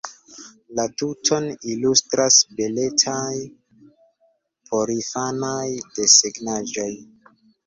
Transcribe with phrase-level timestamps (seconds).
[0.77, 1.43] La tuton
[1.73, 3.35] ilustras beletaj
[4.71, 5.63] porinfanaj
[6.01, 6.89] desegnaĵoj.